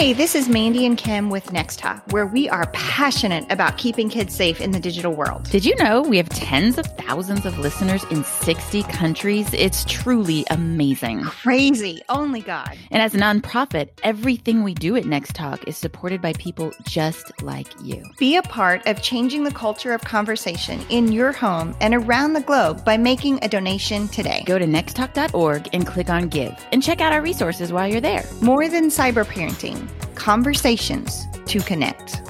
Hey, 0.00 0.14
this 0.14 0.34
is 0.34 0.48
Mandy 0.48 0.86
and 0.86 0.96
Kim 0.96 1.28
with 1.28 1.52
Next 1.52 1.78
Talk, 1.78 2.02
where 2.10 2.26
we 2.26 2.48
are 2.48 2.70
passionate 2.72 3.44
about 3.52 3.76
keeping 3.76 4.08
kids 4.08 4.34
safe 4.34 4.58
in 4.58 4.70
the 4.70 4.80
digital 4.80 5.12
world. 5.12 5.42
Did 5.50 5.62
you 5.66 5.76
know 5.76 6.00
we 6.00 6.16
have 6.16 6.30
tens 6.30 6.78
of 6.78 6.86
thousands 6.96 7.44
of 7.44 7.58
listeners 7.58 8.02
in 8.04 8.24
60 8.24 8.82
countries? 8.84 9.52
It's 9.52 9.84
truly 9.84 10.46
amazing. 10.48 11.20
Crazy. 11.24 12.00
Only 12.08 12.40
God. 12.40 12.78
And 12.90 13.02
as 13.02 13.14
a 13.14 13.18
nonprofit, 13.18 13.90
everything 14.02 14.62
we 14.62 14.72
do 14.72 14.96
at 14.96 15.04
Next 15.04 15.34
Talk 15.34 15.68
is 15.68 15.76
supported 15.76 16.22
by 16.22 16.32
people 16.32 16.72
just 16.84 17.42
like 17.42 17.68
you. 17.82 18.02
Be 18.16 18.36
a 18.36 18.42
part 18.42 18.86
of 18.86 19.02
changing 19.02 19.44
the 19.44 19.50
culture 19.50 19.92
of 19.92 20.00
conversation 20.00 20.80
in 20.88 21.12
your 21.12 21.32
home 21.32 21.76
and 21.82 21.92
around 21.92 22.32
the 22.32 22.40
globe 22.40 22.86
by 22.86 22.96
making 22.96 23.38
a 23.42 23.48
donation 23.48 24.08
today. 24.08 24.44
Go 24.46 24.58
to 24.58 24.64
nexttalk.org 24.64 25.68
and 25.74 25.86
click 25.86 26.08
on 26.08 26.28
Give 26.28 26.56
and 26.72 26.82
check 26.82 27.02
out 27.02 27.12
our 27.12 27.20
resources 27.20 27.70
while 27.70 27.86
you're 27.86 28.00
there. 28.00 28.24
More 28.40 28.66
than 28.66 28.84
cyber 28.84 29.26
parenting 29.26 29.89
conversations 30.20 31.26
to 31.46 31.60
connect. 31.60 32.20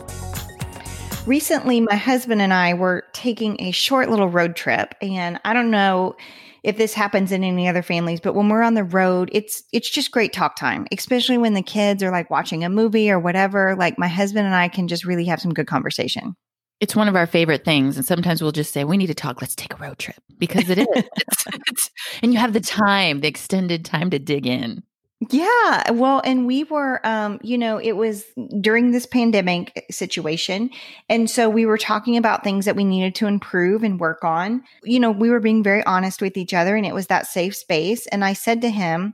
Recently, 1.26 1.80
my 1.80 1.96
husband 1.96 2.40
and 2.40 2.54
I 2.54 2.72
were 2.72 3.02
taking 3.12 3.60
a 3.60 3.72
short 3.72 4.08
little 4.08 4.28
road 4.28 4.54
trip, 4.54 4.94
and 5.02 5.40
I 5.44 5.52
don't 5.52 5.72
know 5.72 6.14
if 6.62 6.76
this 6.76 6.94
happens 6.94 7.32
in 7.32 7.42
any 7.42 7.66
other 7.66 7.82
families, 7.82 8.20
but 8.20 8.36
when 8.36 8.48
we're 8.48 8.62
on 8.62 8.74
the 8.74 8.84
road, 8.84 9.28
it's 9.32 9.64
it's 9.72 9.90
just 9.90 10.12
great 10.12 10.32
talk 10.32 10.54
time, 10.54 10.86
especially 10.92 11.36
when 11.36 11.54
the 11.54 11.62
kids 11.62 12.00
are 12.04 12.12
like 12.12 12.30
watching 12.30 12.62
a 12.62 12.68
movie 12.68 13.10
or 13.10 13.18
whatever. 13.18 13.74
Like 13.74 13.98
my 13.98 14.08
husband 14.08 14.46
and 14.46 14.54
I 14.54 14.68
can 14.68 14.86
just 14.86 15.04
really 15.04 15.24
have 15.24 15.40
some 15.40 15.52
good 15.52 15.66
conversation. 15.66 16.36
It's 16.78 16.94
one 16.94 17.08
of 17.08 17.16
our 17.16 17.26
favorite 17.26 17.64
things. 17.64 17.96
And 17.96 18.06
sometimes 18.06 18.40
we'll 18.40 18.52
just 18.52 18.72
say, 18.72 18.84
we 18.84 18.98
need 18.98 19.08
to 19.08 19.14
talk. 19.14 19.42
Let's 19.42 19.56
take 19.56 19.74
a 19.74 19.76
road 19.76 19.98
trip 19.98 20.22
because 20.38 20.70
it 20.70 20.78
is. 20.78 20.86
it's, 20.94 21.44
it's, 21.68 21.90
and 22.22 22.32
you 22.32 22.38
have 22.38 22.52
the 22.52 22.60
time, 22.60 23.20
the 23.20 23.28
extended 23.28 23.84
time 23.84 24.10
to 24.10 24.18
dig 24.20 24.46
in. 24.46 24.84
Yeah. 25.28 25.90
Well, 25.92 26.22
and 26.24 26.46
we 26.46 26.64
were, 26.64 27.06
um, 27.06 27.40
you 27.42 27.58
know, 27.58 27.78
it 27.78 27.92
was 27.92 28.24
during 28.58 28.90
this 28.90 29.04
pandemic 29.04 29.84
situation. 29.90 30.70
And 31.10 31.28
so 31.28 31.50
we 31.50 31.66
were 31.66 31.76
talking 31.76 32.16
about 32.16 32.42
things 32.42 32.64
that 32.64 32.74
we 32.74 32.84
needed 32.84 33.14
to 33.16 33.26
improve 33.26 33.82
and 33.82 34.00
work 34.00 34.24
on. 34.24 34.62
You 34.82 34.98
know, 34.98 35.10
we 35.10 35.28
were 35.28 35.40
being 35.40 35.62
very 35.62 35.84
honest 35.84 36.22
with 36.22 36.38
each 36.38 36.54
other 36.54 36.74
and 36.74 36.86
it 36.86 36.94
was 36.94 37.08
that 37.08 37.26
safe 37.26 37.54
space. 37.54 38.06
And 38.06 38.24
I 38.24 38.32
said 38.32 38.62
to 38.62 38.70
him, 38.70 39.12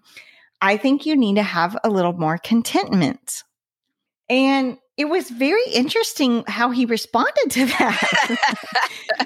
I 0.60 0.76
think 0.76 1.06
you 1.06 1.16
need 1.16 1.34
to 1.36 1.42
have 1.42 1.76
a 1.82 1.90
little 1.90 2.12
more 2.12 2.38
contentment. 2.38 3.42
And 4.30 4.78
it 4.96 5.06
was 5.06 5.28
very 5.28 5.64
interesting 5.72 6.44
how 6.46 6.70
he 6.70 6.86
responded 6.86 7.50
to 7.50 7.66
that. 7.66 9.25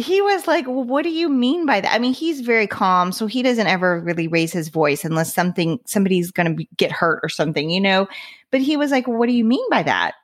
he 0.00 0.20
was 0.22 0.46
like, 0.46 0.66
well, 0.66 0.84
what 0.84 1.02
do 1.02 1.10
you 1.10 1.28
mean 1.28 1.66
by 1.66 1.80
that? 1.80 1.92
I 1.92 1.98
mean, 1.98 2.14
he's 2.14 2.40
very 2.40 2.66
calm, 2.66 3.12
so 3.12 3.26
he 3.26 3.42
doesn't 3.42 3.66
ever 3.66 4.00
really 4.00 4.28
raise 4.28 4.52
his 4.52 4.68
voice 4.68 5.04
unless 5.04 5.34
something 5.34 5.78
somebody's 5.86 6.30
going 6.30 6.56
to 6.56 6.64
get 6.76 6.92
hurt 6.92 7.20
or 7.22 7.28
something, 7.28 7.70
you 7.70 7.80
know. 7.80 8.08
But 8.50 8.60
he 8.60 8.76
was 8.76 8.90
like, 8.90 9.06
well, 9.06 9.18
what 9.18 9.26
do 9.26 9.32
you 9.32 9.44
mean 9.44 9.64
by 9.70 9.82
that? 9.82 10.14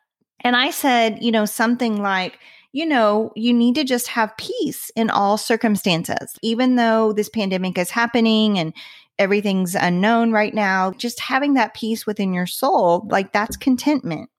And 0.41 0.57
I 0.57 0.71
said, 0.71 1.23
you 1.23 1.33
know, 1.33 1.45
something 1.45 2.01
like, 2.03 2.39
you 2.73 2.87
know, 2.87 3.33
you 3.35 3.53
need 3.53 3.75
to 3.77 3.85
just 3.85 4.09
have 4.09 4.37
peace 4.37 4.91
in 4.97 5.11
all 5.11 5.39
circumstances, 5.39 6.37
even 6.43 6.77
though 6.77 7.13
this 7.13 7.29
pandemic 7.29 7.79
is 7.79 7.91
happening 7.91 8.59
and 8.59 8.75
everything's 9.19 9.75
unknown 9.75 10.33
right 10.33 10.55
now. 10.55 10.93
Just 10.93 11.21
having 11.21 11.55
that 11.55 11.75
peace 11.75 12.07
within 12.07 12.33
your 12.35 12.47
soul, 12.47 13.07
like 13.11 13.33
that's 13.33 13.57
contentment. 13.57 14.31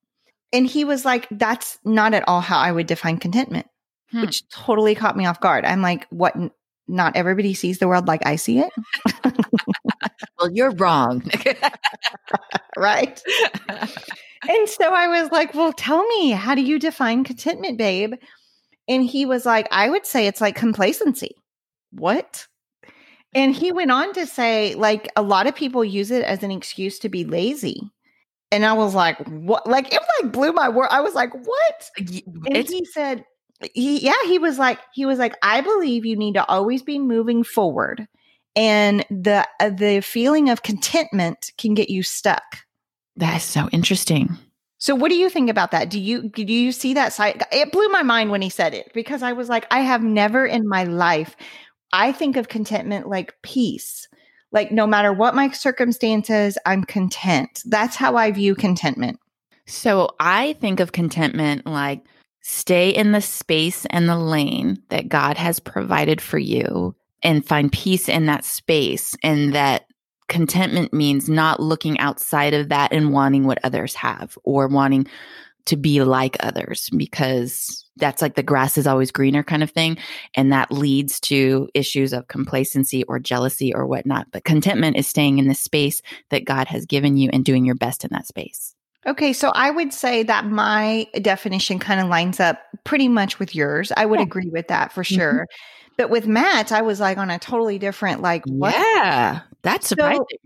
And 0.54 0.68
he 0.68 0.86
was 0.86 1.04
like, 1.04 1.28
that's 1.32 1.78
not 1.84 2.14
at 2.14 2.28
all 2.28 2.42
how 2.42 2.60
I 2.60 2.72
would 2.72 2.88
define 2.88 3.18
contentment 3.18 3.68
hmm. 4.12 4.22
which 4.22 4.48
totally 4.50 4.96
caught 4.96 5.18
me 5.18 5.26
off 5.26 5.42
guard. 5.42 5.66
I'm 5.66 5.82
like, 5.82 6.08
what? 6.10 6.36
Not 6.88 7.16
everybody 7.16 7.54
sees 7.54 7.80
the 7.80 7.88
world 7.88 8.08
like 8.08 8.26
I 8.26 8.38
see 8.38 8.60
it. 8.60 8.72
well, 10.40 10.50
you're 10.52 10.72
wrong. 10.72 11.30
right. 12.78 13.22
and 14.48 14.70
so 14.70 14.94
I 14.94 15.22
was 15.22 15.32
like, 15.32 15.54
well, 15.54 15.74
tell 15.74 16.06
me, 16.08 16.32
how 16.32 16.56
do 16.56 16.62
you 16.62 16.80
define 16.80 17.26
contentment, 17.26 17.78
babe? 17.78 18.14
And 18.88 19.04
he 19.04 19.26
was 19.26 19.46
like, 19.46 19.67
I 19.70 19.90
would 19.90 20.06
say 20.06 20.28
it's 20.28 20.40
like 20.40 20.56
complacency. 20.56 21.36
What? 21.92 22.48
And 23.36 23.54
he 23.54 23.72
went 23.72 23.92
on 23.92 24.14
to 24.14 24.26
say, 24.26 24.76
like, 24.76 25.10
a 25.16 25.22
lot 25.22 25.48
of 25.48 25.56
people 25.56 25.84
use 25.84 26.12
it 26.12 26.23
as 26.23 26.44
an 26.44 26.52
excuse 26.52 27.00
to 27.00 27.10
be 27.10 27.26
lazy. 27.26 27.82
And 28.52 28.66
I 28.66 28.73
was 28.73 28.96
like, 28.96 29.17
what? 29.28 29.67
Like, 29.67 29.94
it 29.94 30.02
like 30.23 30.32
blew 30.32 30.54
my 30.54 30.70
word. 30.70 30.88
I 30.90 31.02
was 31.02 31.14
like, 31.14 31.34
what? 31.34 31.90
And 31.98 32.56
it's, 32.56 32.72
he 32.72 32.86
said, 32.86 33.26
he, 33.73 34.00
yeah, 34.00 34.14
he 34.26 34.40
was 34.40 34.60
like, 34.60 34.80
he 34.94 35.06
was 35.06 35.20
like, 35.20 35.36
I 35.42 35.62
believe 35.62 36.06
you 36.06 36.16
need 36.16 36.34
to 36.36 36.45
always 36.45 36.84
be 36.84 37.00
moving 37.00 37.44
forward, 37.44 38.08
and 38.56 39.06
the 39.10 39.48
uh, 39.60 39.70
the 39.70 40.02
feeling 40.02 40.50
of 40.50 40.64
contentment 40.64 41.52
can 41.58 41.73
get 41.73 41.90
you 41.90 42.04
stuck. 42.04 42.44
That 43.16 43.38
is 43.38 43.44
so 43.44 43.67
interesting. 43.72 44.38
So, 44.80 44.94
what 44.94 45.10
do 45.10 45.16
you 45.16 45.30
think 45.30 45.50
about 45.50 45.72
that? 45.72 45.90
Do 45.90 46.00
you 46.00 46.30
do 46.30 46.44
you 46.44 46.72
see 46.72 46.94
that 46.94 47.14
side? 47.14 47.44
It 47.52 47.72
blew 47.72 47.90
my 47.90 48.04
mind 48.04 48.30
when 48.30 48.42
he 48.42 48.50
said 48.50 48.73
it 48.73 48.92
because 48.94 49.23
I 49.23 49.34
was 49.34 49.50
like, 49.50 49.66
I 49.72 49.80
have 49.80 50.04
never 50.04 50.46
in 50.46 50.67
my 50.67 50.84
life. 50.84 51.36
I 51.92 52.12
think 52.12 52.36
of 52.36 52.48
contentment 52.48 53.08
like 53.08 53.34
peace. 53.42 54.08
Like 54.52 54.72
no 54.72 54.86
matter 54.86 55.12
what 55.12 55.36
my 55.36 55.50
circumstances, 55.50 56.58
I'm 56.66 56.84
content. 56.84 57.62
That's 57.66 57.96
how 57.96 58.16
I 58.16 58.32
view 58.32 58.56
contentment. 58.56 59.20
So 59.66 60.12
I 60.20 60.54
think 60.54 60.80
of 60.80 60.92
contentment 60.92 61.66
like 61.66 62.02
Stay 62.50 62.92
in 62.92 63.12
the 63.12 63.20
space 63.20 63.86
and 63.88 64.08
the 64.08 64.18
lane 64.18 64.82
that 64.88 65.10
God 65.10 65.36
has 65.36 65.60
provided 65.60 66.22
for 66.22 66.38
you 66.38 66.96
and 67.22 67.46
find 67.46 67.70
peace 67.70 68.08
in 68.08 68.26
that 68.28 68.46
space. 68.46 69.18
And 69.22 69.54
that 69.54 69.88
contentment 70.30 70.94
means 70.94 71.28
not 71.28 71.60
looking 71.60 72.00
outside 72.00 72.54
of 72.54 72.70
that 72.70 72.94
and 72.94 73.12
wanting 73.12 73.46
what 73.46 73.60
others 73.66 73.96
have 73.96 74.38
or 74.46 74.70
wanting 74.70 75.08
to 75.66 75.76
be 75.76 76.02
like 76.04 76.38
others 76.40 76.90
because 76.96 77.86
that's 77.98 78.22
like 78.22 78.36
the 78.36 78.44
grass 78.44 78.78
is 78.78 78.88
always 78.88 79.12
greener 79.12 79.44
kind 79.44 79.62
of 79.62 79.72
thing. 79.72 79.98
And 80.34 80.50
that 80.54 80.72
leads 80.72 81.20
to 81.20 81.68
issues 81.74 82.14
of 82.14 82.30
complacency 82.30 83.04
or 83.04 83.20
jealousy 83.20 83.76
or 83.76 83.86
whatnot. 83.86 84.28
But 84.32 84.46
contentment 84.46 84.96
is 84.96 85.06
staying 85.06 85.40
in 85.40 85.50
the 85.50 85.54
space 85.54 86.02
that 86.30 86.46
God 86.46 86.70
has 86.70 86.86
given 86.86 87.18
you 87.18 87.30
and 87.34 87.44
doing 87.44 87.66
your 87.66 87.76
best 87.76 88.06
in 88.06 88.12
that 88.14 88.26
space. 88.26 88.74
Okay, 89.08 89.32
so 89.32 89.52
I 89.56 89.72
would 89.72 89.94
say 89.94 90.23
that 90.23 90.45
my 90.45 91.08
definition 91.22 91.80
kind 91.80 92.02
of 92.02 92.08
lines 92.08 92.40
up 92.42 92.60
pretty 92.84 93.08
much 93.08 93.40
with 93.40 93.56
yours. 93.56 93.92
I 93.95 94.06
would 94.06 94.20
yeah. 94.20 94.26
agree 94.26 94.50
with 94.50 94.68
that 94.68 94.92
for 94.92 95.04
mm-hmm. 95.04 95.16
sure. 95.16 95.34
Mm-hmm. 95.34 95.94
But 95.98 96.10
with 96.10 96.28
Matt, 96.28 96.72
I 96.72 96.82
was 96.82 97.00
like 97.00 97.17
on 97.17 97.32
a 97.32 97.40
totally 97.40 97.80
different 97.80 98.22
like 98.22 98.44
what? 98.46 98.73
Yeah. 98.73 99.42
That's 99.64 99.88
surprising. 99.88 100.26
So 100.30 100.38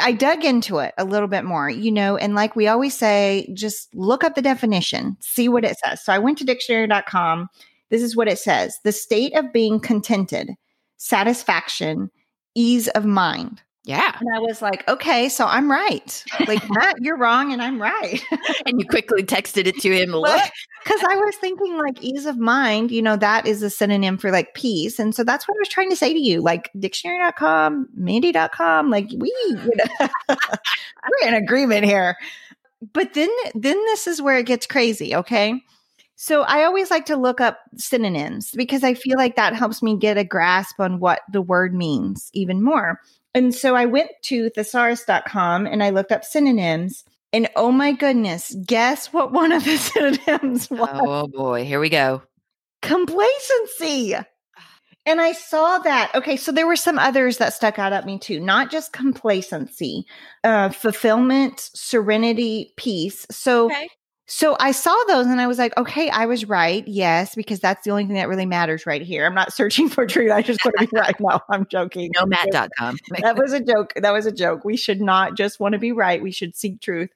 I 0.00 0.12
dug 0.12 0.44
into 0.44 0.78
it 0.78 0.94
a 0.98 1.04
little 1.04 1.28
bit 1.28 1.44
more, 1.44 1.70
you 1.70 1.92
know, 1.92 2.16
and 2.16 2.34
like 2.34 2.56
we 2.56 2.66
always 2.66 2.94
say, 2.94 3.50
just 3.54 3.94
look 3.94 4.24
up 4.24 4.34
the 4.34 4.42
definition, 4.42 5.16
see 5.20 5.48
what 5.48 5.64
it 5.64 5.76
says. 5.84 6.04
So 6.04 6.12
I 6.12 6.18
went 6.18 6.38
to 6.38 6.44
dictionary.com. 6.44 7.48
This 7.90 8.02
is 8.02 8.16
what 8.16 8.28
it 8.28 8.38
says. 8.38 8.78
The 8.82 8.92
state 8.92 9.34
of 9.36 9.52
being 9.52 9.78
contented, 9.78 10.50
satisfaction, 10.96 12.10
ease 12.54 12.88
of 12.88 13.04
mind. 13.04 13.62
Yeah. 13.86 14.16
And 14.18 14.28
I 14.34 14.40
was 14.40 14.60
like, 14.62 14.86
okay, 14.88 15.28
so 15.28 15.46
I'm 15.46 15.70
right. 15.70 16.24
Like, 16.48 16.60
Matt, 16.70 16.96
you're 17.00 17.16
wrong 17.16 17.52
and 17.52 17.62
I'm 17.62 17.80
right. 17.80 18.20
and 18.66 18.80
you 18.80 18.84
quickly 18.84 19.22
texted 19.22 19.68
it 19.68 19.78
to 19.78 19.96
him. 19.96 20.10
Because 20.10 21.00
I 21.08 21.14
was 21.14 21.36
thinking, 21.36 21.78
like, 21.78 22.02
ease 22.02 22.26
of 22.26 22.36
mind, 22.36 22.90
you 22.90 23.00
know, 23.00 23.16
that 23.16 23.46
is 23.46 23.62
a 23.62 23.70
synonym 23.70 24.18
for 24.18 24.32
like 24.32 24.54
peace. 24.54 24.98
And 24.98 25.14
so 25.14 25.22
that's 25.22 25.46
what 25.46 25.54
I 25.54 25.60
was 25.60 25.68
trying 25.68 25.90
to 25.90 25.96
say 25.96 26.12
to 26.12 26.18
you. 26.18 26.40
Like, 26.40 26.68
dictionary.com, 26.76 27.88
Mandy.com, 27.94 28.90
like, 28.90 29.08
we, 29.16 29.32
you 29.46 29.70
know, 29.76 30.08
we're 30.28 31.28
in 31.28 31.34
agreement 31.34 31.84
here. 31.84 32.16
But 32.92 33.14
then, 33.14 33.30
then 33.54 33.76
this 33.84 34.08
is 34.08 34.20
where 34.20 34.36
it 34.36 34.46
gets 34.46 34.66
crazy. 34.66 35.14
Okay. 35.14 35.62
So 36.16 36.42
I 36.42 36.64
always 36.64 36.90
like 36.90 37.06
to 37.06 37.16
look 37.16 37.40
up 37.40 37.60
synonyms 37.76 38.50
because 38.56 38.82
I 38.82 38.94
feel 38.94 39.16
like 39.16 39.36
that 39.36 39.54
helps 39.54 39.80
me 39.80 39.96
get 39.96 40.18
a 40.18 40.24
grasp 40.24 40.80
on 40.80 40.98
what 40.98 41.20
the 41.30 41.42
word 41.42 41.72
means 41.72 42.30
even 42.32 42.62
more. 42.62 43.00
And 43.36 43.54
so 43.54 43.76
I 43.76 43.84
went 43.84 44.10
to 44.22 44.48
thesaurus.com 44.48 45.66
and 45.66 45.82
I 45.82 45.90
looked 45.90 46.10
up 46.10 46.24
synonyms. 46.24 47.04
And 47.34 47.50
oh 47.54 47.70
my 47.70 47.92
goodness, 47.92 48.56
guess 48.64 49.12
what 49.12 49.30
one 49.30 49.52
of 49.52 49.62
the 49.62 49.76
synonyms 49.76 50.70
was? 50.70 50.88
Oh 50.90 51.28
boy, 51.28 51.66
here 51.66 51.78
we 51.78 51.90
go. 51.90 52.22
Complacency. 52.80 54.14
And 55.04 55.20
I 55.20 55.32
saw 55.32 55.78
that. 55.80 56.12
Okay, 56.14 56.38
so 56.38 56.50
there 56.50 56.66
were 56.66 56.76
some 56.76 56.98
others 56.98 57.36
that 57.36 57.52
stuck 57.52 57.78
out 57.78 57.92
at 57.92 58.06
me 58.06 58.18
too, 58.18 58.40
not 58.40 58.70
just 58.70 58.94
complacency, 58.94 60.06
uh, 60.42 60.70
fulfillment, 60.70 61.60
serenity, 61.74 62.72
peace. 62.78 63.26
So 63.30 63.66
okay. 63.66 63.90
So 64.28 64.56
I 64.58 64.72
saw 64.72 64.96
those 65.06 65.26
and 65.26 65.40
I 65.40 65.46
was 65.46 65.56
like, 65.56 65.76
okay, 65.76 66.10
I 66.10 66.26
was 66.26 66.46
right. 66.46 66.86
Yes, 66.88 67.36
because 67.36 67.60
that's 67.60 67.84
the 67.84 67.90
only 67.90 68.06
thing 68.06 68.16
that 68.16 68.28
really 68.28 68.46
matters 68.46 68.84
right 68.84 69.02
here. 69.02 69.24
I'm 69.24 69.34
not 69.34 69.52
searching 69.52 69.88
for 69.88 70.04
truth. 70.04 70.32
I 70.32 70.42
just 70.42 70.64
want 70.64 70.76
to 70.78 70.86
be 70.86 70.98
right. 70.98 71.14
No, 71.20 71.40
I'm 71.48 71.66
joking. 71.66 72.10
No, 72.14 72.26
Matt.com. 72.26 72.98
that 73.22 73.36
was 73.36 73.52
a 73.52 73.60
joke. 73.60 73.92
That 73.96 74.12
was 74.12 74.26
a 74.26 74.32
joke. 74.32 74.64
We 74.64 74.76
should 74.76 75.00
not 75.00 75.36
just 75.36 75.60
want 75.60 75.72
to 75.72 75.78
be 75.78 75.92
right. 75.92 76.22
We 76.22 76.32
should 76.32 76.56
seek 76.56 76.80
truth. 76.80 77.10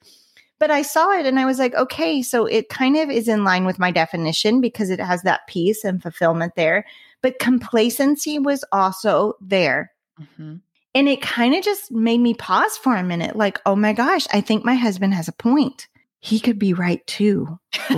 But 0.57 0.71
I 0.71 0.83
saw 0.83 1.11
it 1.11 1.25
and 1.25 1.39
I 1.39 1.45
was 1.45 1.59
like, 1.59 1.73
okay, 1.73 2.21
so 2.21 2.45
it 2.45 2.69
kind 2.69 2.95
of 2.95 3.09
is 3.09 3.27
in 3.27 3.43
line 3.43 3.65
with 3.65 3.79
my 3.79 3.91
definition 3.91 4.61
because 4.61 4.89
it 4.89 4.99
has 4.99 5.23
that 5.23 5.47
peace 5.47 5.83
and 5.83 6.01
fulfillment 6.01 6.53
there. 6.55 6.85
But 7.21 7.39
complacency 7.39 8.39
was 8.39 8.63
also 8.71 9.33
there. 9.41 9.91
Mm-hmm. 10.19 10.57
And 10.93 11.09
it 11.09 11.21
kind 11.21 11.55
of 11.55 11.63
just 11.63 11.91
made 11.91 12.19
me 12.19 12.33
pause 12.33 12.77
for 12.77 12.95
a 12.95 13.03
minute 13.03 13.35
like, 13.35 13.59
oh 13.65 13.75
my 13.75 13.93
gosh, 13.93 14.27
I 14.31 14.41
think 14.41 14.63
my 14.63 14.75
husband 14.75 15.13
has 15.13 15.27
a 15.27 15.33
point. 15.33 15.87
He 16.21 16.39
could 16.39 16.59
be 16.59 16.73
right 16.73 17.05
too. 17.07 17.59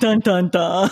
dun 0.00 0.20
dun 0.20 0.48
dun. 0.50 0.90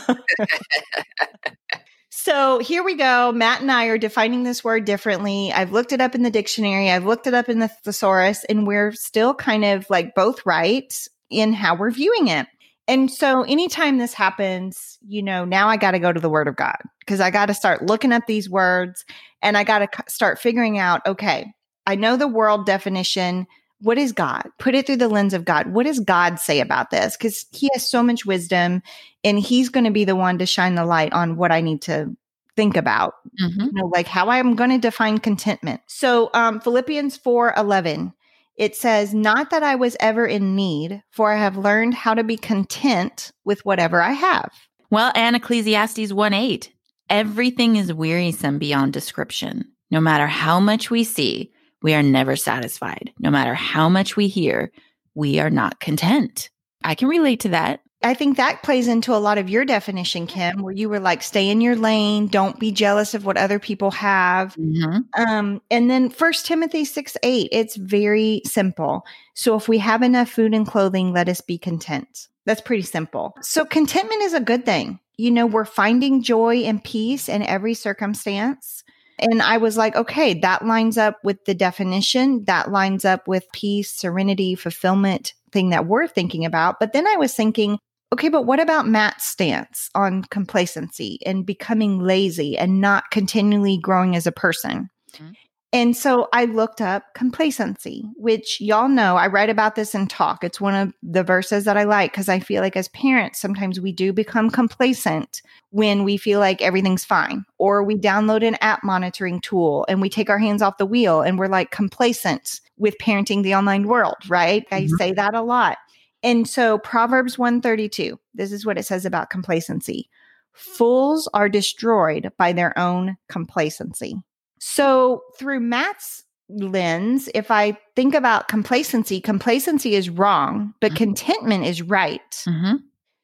so 2.11 2.61
here 2.61 2.85
we 2.85 2.95
go. 2.95 3.33
Matt 3.33 3.61
and 3.61 3.73
I 3.73 3.87
are 3.87 3.99
defining 3.99 4.45
this 4.45 4.63
word 4.63 4.85
differently. 4.85 5.53
I've 5.53 5.73
looked 5.73 5.93
it 5.93 6.01
up 6.01 6.15
in 6.15 6.23
the 6.23 6.31
dictionary, 6.31 6.91
I've 6.91 7.07
looked 7.07 7.27
it 7.27 7.35
up 7.35 7.49
in 7.49 7.59
the 7.59 7.69
thesaurus, 7.85 8.45
and 8.45 8.67
we're 8.67 8.93
still 8.93 9.35
kind 9.35 9.65
of 9.65 9.85
like 9.91 10.15
both 10.15 10.47
right 10.47 10.95
in 11.29 11.53
how 11.53 11.75
we're 11.75 11.91
viewing 11.91 12.29
it. 12.29 12.47
And 12.87 13.11
so 13.11 13.43
anytime 13.43 13.99
this 13.99 14.15
happens, 14.15 14.99
you 15.07 15.23
know, 15.23 15.45
now 15.45 15.69
I 15.69 15.77
got 15.77 15.93
to 15.93 15.99
go 15.99 16.13
to 16.13 16.21
the 16.21 16.31
word 16.31 16.49
of 16.49 16.57
God 16.57 16.77
because 17.01 17.21
I 17.21 17.31
got 17.31 17.47
to 17.47 17.55
start 17.55 17.87
looking 17.87 18.13
up 18.13 18.27
these 18.27 18.51
words 18.51 19.05
and 19.43 19.57
I 19.57 19.65
got 19.65 19.79
to 19.79 20.03
start 20.09 20.41
figuring 20.41 20.79
out, 20.79 21.01
okay, 21.07 21.53
I 21.87 21.95
know 21.95 22.17
the 22.17 22.29
world 22.29 22.67
definition. 22.67 23.47
What 23.81 23.99
is 23.99 24.13
God? 24.13 24.43
Put 24.59 24.75
it 24.75 24.87
through 24.87 24.97
the 24.97 25.09
lens 25.09 25.35
of 25.35 25.45
God. 25.45 25.69
What 25.69 25.87
does 25.87 26.01
God 26.01 26.39
say 26.39 26.61
about 26.61 26.91
this? 26.91 27.17
Because 27.17 27.47
he 27.53 27.71
has 27.73 27.89
so 27.89 28.03
much 28.03 28.27
wisdom 28.27 28.83
and 29.25 29.39
he's 29.39 29.69
going 29.69 29.85
to 29.85 29.91
be 29.91 30.05
the 30.05 30.17
one 30.17 30.39
to 30.39 30.47
shine 30.47 30.75
the 30.75 30.85
light 30.85 31.13
on 31.13 31.37
what 31.37 31.53
I 31.53 31.61
need 31.61 31.83
to 31.83 32.15
think 32.57 32.77
about, 32.77 33.15
mm-hmm. 33.43 33.61
you 33.61 33.73
know, 33.73 33.87
like 33.87 34.07
how 34.07 34.29
I'm 34.29 34.55
going 34.55 34.71
to 34.71 34.79
define 34.79 35.19
contentment. 35.19 35.81
So, 35.87 36.31
um, 36.35 36.61
Philippians 36.61 37.17
4 37.17 37.55
11 37.57 38.13
it 38.61 38.77
says, 38.77 39.15
Not 39.15 39.49
that 39.51 39.63
I 39.63 39.77
was 39.77 39.97
ever 40.01 40.27
in 40.27 40.55
need, 40.55 41.03
for 41.11 41.33
I 41.33 41.37
have 41.37 41.57
learned 41.57 41.95
how 41.95 42.13
to 42.13 42.23
be 42.23 42.37
content 42.37 43.33
with 43.43 43.65
whatever 43.65 44.03
I 44.03 44.13
have. 44.13 44.53
Well, 44.91 45.13
and 45.15 45.35
Ecclesiastes 45.35 46.13
1 46.13 46.35
8, 46.35 46.71
everything 47.09 47.77
is 47.77 47.91
wearisome 47.91 48.59
beyond 48.59 48.93
description. 48.93 49.65
No 49.91 49.99
matter 49.99 50.27
how 50.27 50.61
much 50.61 50.91
we 50.91 51.05
see, 51.05 51.55
we 51.83 51.95
are 51.95 52.03
never 52.03 52.37
satisfied. 52.37 53.13
No 53.19 53.31
matter 53.31 53.55
how 53.55 53.89
much 53.89 54.17
we 54.17 54.29
hear, 54.29 54.71
we 55.15 55.41
are 55.41 55.51
not 55.51 55.81
content. 55.81 56.51
I 56.83 56.95
can 56.95 57.09
relate 57.09 57.41
to 57.41 57.51
that. 57.51 57.81
I 58.03 58.15
think 58.15 58.39
that 58.39 58.63
plays 58.63 58.89
into 58.89 59.15
a 59.15 59.19
lot 59.21 59.37
of 59.37 59.51
your 59.51 59.67
definition, 59.67 60.27
Kim, 60.27 60.63
where 60.63 60.73
you 60.73 60.89
were 60.89 61.01
like, 61.01 61.23
stay 61.23 61.51
in 61.51 61.61
your 61.61 61.77
lane, 61.77 62.29
don't 62.29 62.59
be 62.59 62.73
jealous 62.73 63.13
of 63.13 63.27
what 63.27 63.37
other 63.37 63.59
people 63.59 63.91
have. 63.91 64.55
Mm-hmm. 64.55 65.23
Um, 65.23 65.61
and 65.71 65.91
then 65.91 66.09
First 66.09 66.47
Timothy 66.47 66.87
6 66.87 67.19
8, 67.23 67.49
it's 67.53 67.77
very 67.77 68.41
simple. 68.47 69.05
So 69.35 69.55
if 69.55 69.69
we 69.69 69.77
have 69.79 70.03
enough 70.03 70.31
food 70.31 70.55
and 70.55 70.67
clothing, 70.67 71.13
let 71.13 71.29
us 71.29 71.43
be 71.43 71.59
content. 71.59 72.29
That's 72.47 72.63
pretty 72.63 72.83
simple. 72.83 73.35
So 73.43 73.67
contentment 73.67 74.23
is 74.23 74.33
a 74.33 74.41
good 74.41 74.65
thing. 74.65 74.99
You 75.19 75.31
know, 75.31 75.45
we're 75.45 75.67
finding 75.67 76.23
joy 76.23 76.57
and 76.63 76.83
peace 76.83 77.29
in 77.29 77.43
every 77.43 77.75
circumstance. 77.75 78.83
And 79.21 79.43
I 79.43 79.59
was 79.59 79.77
like, 79.77 79.97
okay, 79.97 80.35
that 80.41 80.65
lines 80.65 80.97
up 80.97 81.19
with 81.23 81.45
the 81.45 81.55
definition. 81.55 82.45
That 82.45 82.71
lines 82.71 83.05
up 83.05 83.29
with 83.29 83.51
peace, 83.53 83.93
serenity, 83.93 84.55
fulfillment 84.55 85.35
thing 85.53 85.71
that 85.71 85.87
we're 85.87 86.09
thinking 86.09 86.45
about. 86.45 86.81
But 86.81 86.93
then 86.93 87.07
I 87.07 87.17
was 87.17 87.35
thinking, 87.35 87.79
Okay, 88.13 88.29
but 88.29 88.45
what 88.45 88.59
about 88.59 88.89
Matt's 88.89 89.25
stance 89.25 89.89
on 89.95 90.25
complacency 90.25 91.21
and 91.25 91.47
becoming 91.47 92.01
lazy 92.01 92.59
and 92.59 92.81
not 92.81 93.05
continually 93.13 93.79
growing 93.79 94.17
as 94.17 94.27
a 94.27 94.33
person? 94.33 94.91
Mm-hmm. 95.13 95.31
And 95.73 95.97
so 95.97 96.29
I 96.33 96.47
looked 96.47 96.81
up 96.81 97.05
complacency, 97.15 98.05
which 98.17 98.61
y'all 98.61 98.89
know 98.89 99.17
I 99.17 99.29
write 99.29 99.51
about 99.51 99.77
this 99.77 99.95
in 99.95 100.09
talk. 100.09 100.43
It's 100.43 100.61
one 100.61 100.75
of 100.75 100.93
the 101.01 101.23
verses 101.23 101.65
that 101.65 101.77
I 101.77 101.85
like 101.85 102.11
because 102.11 102.29
I 102.29 102.41
feel 102.41 102.61
like 102.61 102.77
as 102.77 102.89
parents, 102.89 103.41
sometimes 103.41 103.79
we 103.79 103.93
do 103.93 104.13
become 104.13 104.51
complacent 104.51 105.43
when 105.71 106.03
we 106.03 106.17
feel 106.17 106.41
like 106.41 106.61
everything's 106.61 107.05
fine, 107.05 107.45
or 107.59 107.85
we 107.85 107.95
download 107.95 108.45
an 108.45 108.57
app 108.61 108.83
monitoring 108.83 109.41
tool 109.41 109.87
and 109.89 110.01
we 110.01 110.09
take 110.09 110.29
our 110.29 110.41
hands 110.41 110.61
off 110.61 110.79
the 110.79 110.87
wheel 110.87 111.23
and 111.23 111.39
we're 111.39 111.47
like 111.47 111.71
complacent 111.71 112.61
with 112.77 112.99
parenting 112.99 113.45
the 113.45 113.55
online 113.55 113.87
world, 113.87 114.17
right? 114.29 114.69
Mm-hmm. 114.71 114.95
I 114.95 114.99
say 114.99 115.13
that 115.13 115.35
a 115.35 115.43
lot. 115.43 115.79
And 116.25 116.49
so 116.49 116.79
Proverbs 116.79 117.39
132, 117.39 118.19
this 118.35 118.51
is 118.51 118.67
what 118.67 118.77
it 118.77 118.87
says 118.87 119.05
about 119.05 119.31
complacency. 119.31 120.11
Fools 120.53 121.29
are 121.33 121.49
destroyed 121.49 122.33
by 122.37 122.53
their 122.53 122.77
own 122.77 123.17
complacency. 123.29 124.17
So 124.61 125.23
through 125.39 125.61
Matt's 125.61 126.23
lens, 126.49 127.29
if 127.35 127.51
I 127.51 127.77
think 127.97 128.15
about 128.15 128.49
complacency, 128.49 129.21
complacency 129.21 129.95
is 129.95 130.09
wrong, 130.09 130.75
but 130.81 130.93
mm-hmm. 130.93 131.05
contentment 131.05 131.65
is 131.65 131.83
right. 131.83 132.31
Mm-hmm. 132.47 132.77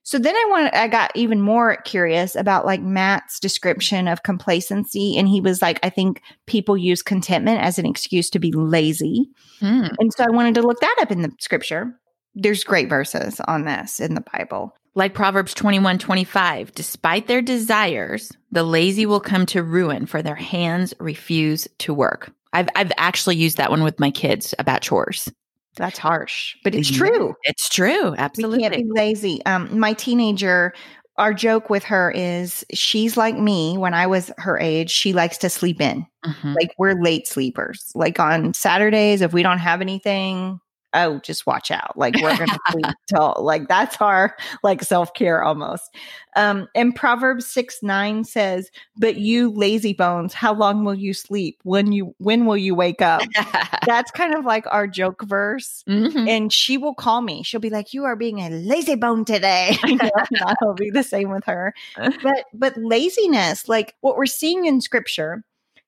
So 0.03 0.19
then 0.19 0.37
I 0.37 0.47
wanted, 0.51 0.75
I 0.75 0.89
got 0.89 1.11
even 1.17 1.41
more 1.41 1.77
curious 1.79 2.37
about 2.37 2.65
like 2.65 2.81
Matt's 2.81 3.41
description 3.41 4.07
of 4.07 4.23
complacency. 4.23 5.17
And 5.17 5.29
he 5.29 5.41
was 5.41 5.61
like, 5.61 5.81
I 5.83 5.91
think 5.91 6.23
people 6.47 6.77
use 6.77 7.03
contentment 7.03 7.61
as 7.61 7.79
an 7.79 7.87
excuse 7.87 8.31
to 8.31 8.39
be 8.39 8.53
lazy. 8.53 9.29
Mm. 9.61 9.97
And 9.99 10.13
so 10.15 10.25
I 10.25 10.31
wanted 10.31 10.55
to 10.57 10.63
look 10.63 10.79
that 10.79 10.97
up 11.01 11.11
in 11.11 11.23
the 11.23 11.33
scripture 11.41 11.93
there's 12.37 12.63
great 12.63 12.89
verses 12.89 13.41
on 13.49 13.65
this 13.65 13.99
in 13.99 14.15
the 14.15 14.25
Bible. 14.33 14.77
Like 14.97 15.13
Proverbs 15.13 15.53
21 15.53 15.99
25, 15.99 16.73
despite 16.73 17.27
their 17.27 17.43
desires, 17.43 18.33
the 18.51 18.63
lazy 18.63 19.05
will 19.05 19.21
come 19.21 19.45
to 19.47 19.63
ruin, 19.63 20.07
for 20.07 20.23
their 20.23 20.35
hands 20.35 20.95
refuse 20.99 21.69
to 21.81 21.93
work. 21.93 22.33
I've, 22.55 22.71
I've 22.75 22.93
actually 22.97 23.37
used 23.37 23.59
that 23.59 23.71
one 23.71 23.83
with 23.83 24.01
my 24.01 24.11
kids 24.11 24.55
about 24.59 24.81
chores. 24.81 25.31
That's 25.77 25.99
harsh, 25.99 26.57
but 26.65 26.75
it's 26.75 26.91
true. 26.91 27.35
It's 27.43 27.69
true. 27.69 28.15
Absolutely. 28.17 28.57
We 28.57 28.63
can't 28.63 28.75
be 28.75 28.91
lazy. 28.91 29.45
Um, 29.45 29.79
my 29.79 29.93
teenager, 29.93 30.73
our 31.19 31.35
joke 31.35 31.69
with 31.69 31.85
her 31.85 32.11
is 32.11 32.65
she's 32.73 33.19
like 33.19 33.39
me 33.39 33.77
when 33.77 33.93
I 33.93 34.07
was 34.07 34.33
her 34.39 34.59
age. 34.59 34.91
She 34.91 35.13
likes 35.13 35.37
to 35.39 35.51
sleep 35.51 35.79
in. 35.79 36.07
Mm-hmm. 36.25 36.55
Like 36.55 36.73
we're 36.79 36.99
late 36.99 37.29
sleepers. 37.29 37.93
Like 37.95 38.19
on 38.19 38.55
Saturdays, 38.55 39.21
if 39.21 39.35
we 39.35 39.43
don't 39.43 39.59
have 39.59 39.83
anything, 39.83 40.59
oh, 40.97 41.21
just 41.21 41.47
watch 41.47 41.71
out. 41.71 41.97
Like 41.97 42.15
we're 42.17 42.37
going 42.37 42.49
to 42.49 42.59
sleep 42.71 42.95
till 43.07 43.35
like 43.39 43.69
that's 43.69 43.97
our 44.01 44.37
like 44.63 44.83
self 44.83 45.15
care 45.15 45.43
almost. 45.43 45.95
Um, 46.35 46.69
and 46.75 46.95
Proverbs 46.95 47.47
6 47.47 47.83
9 47.83 48.25
says, 48.25 48.71
But 48.97 49.17
you 49.17 49.51
lazy 49.51 49.93
bones, 49.93 50.35
how 50.35 50.55
long 50.55 50.85
will 50.85 50.95
you 50.95 51.15
sleep? 51.15 51.61
When 51.63 51.93
you 51.93 52.15
when 52.19 52.47
will 52.47 52.57
you 52.57 52.75
wake 52.75 53.03
up? 53.03 53.23
that's 53.87 54.11
kind 54.11 54.35
of 54.35 54.45
like 54.45 54.67
our 54.71 54.87
joke 54.87 55.23
verse. 55.25 55.85
Mm-hmm. 55.89 56.29
And 56.29 56.53
she 56.53 56.79
will 56.79 56.95
call 56.95 57.23
me. 57.23 57.43
She'll 57.43 57.61
be 57.61 57.71
like, 57.71 57.93
You 57.93 58.05
are 58.05 58.17
being 58.17 58.41
a 58.41 58.51
lazy 58.51 58.97
bone 58.97 59.25
today. 59.25 59.77
I'll 60.63 60.75
be 60.75 60.91
the 60.91 61.03
same 61.03 61.31
with 61.31 61.45
her. 61.45 61.75
But 61.97 62.45
but 62.55 62.77
laziness, 62.77 63.69
like 63.69 63.95
what 64.01 64.17
we're 64.17 64.27
seeing 64.27 64.67
in 64.67 64.81
scripture 64.81 65.45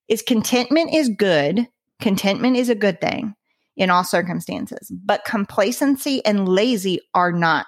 is 0.08 0.22
contentment 0.22 0.94
is 0.94 1.08
good. 1.08 1.66
Contentment 2.00 2.56
is 2.56 2.68
a 2.68 2.74
good 2.74 3.00
thing 3.00 3.34
in 3.78 3.90
all 3.90 4.04
circumstances, 4.04 4.92
but 5.04 5.24
complacency 5.24 6.22
and 6.26 6.48
lazy 6.48 7.00
are 7.14 7.32
not. 7.32 7.66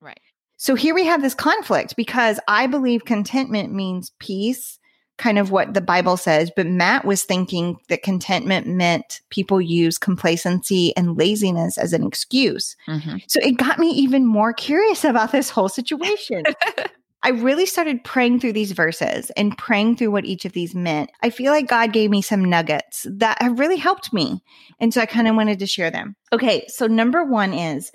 Right. 0.00 0.20
So 0.56 0.74
here 0.74 0.94
we 0.94 1.06
have 1.06 1.22
this 1.22 1.34
conflict 1.34 1.96
because 1.96 2.38
I 2.48 2.66
believe 2.66 3.04
contentment 3.04 3.72
means 3.72 4.12
peace, 4.18 4.78
kind 5.16 5.38
of 5.38 5.52
what 5.52 5.72
the 5.72 5.80
Bible 5.80 6.16
says, 6.16 6.50
but 6.56 6.66
Matt 6.66 7.04
was 7.04 7.22
thinking 7.22 7.76
that 7.88 8.02
contentment 8.02 8.66
meant 8.66 9.20
people 9.30 9.60
use 9.60 9.96
complacency 9.96 10.94
and 10.96 11.16
laziness 11.16 11.78
as 11.78 11.92
an 11.92 12.04
excuse. 12.04 12.76
Mm-hmm. 12.88 13.18
So 13.28 13.38
it 13.40 13.56
got 13.56 13.78
me 13.78 13.90
even 13.90 14.26
more 14.26 14.52
curious 14.52 15.04
about 15.04 15.30
this 15.30 15.50
whole 15.50 15.68
situation. 15.68 16.42
I 17.24 17.30
really 17.30 17.64
started 17.64 18.04
praying 18.04 18.40
through 18.40 18.52
these 18.52 18.72
verses 18.72 19.30
and 19.30 19.56
praying 19.56 19.96
through 19.96 20.10
what 20.10 20.26
each 20.26 20.44
of 20.44 20.52
these 20.52 20.74
meant. 20.74 21.10
I 21.22 21.30
feel 21.30 21.52
like 21.52 21.66
God 21.66 21.90
gave 21.90 22.10
me 22.10 22.20
some 22.20 22.44
nuggets 22.44 23.06
that 23.10 23.40
have 23.40 23.58
really 23.58 23.78
helped 23.78 24.12
me. 24.12 24.42
And 24.78 24.92
so 24.92 25.00
I 25.00 25.06
kind 25.06 25.26
of 25.26 25.34
wanted 25.34 25.58
to 25.58 25.66
share 25.66 25.90
them. 25.90 26.16
Okay, 26.34 26.66
so 26.68 26.86
number 26.86 27.24
one 27.24 27.54
is 27.54 27.90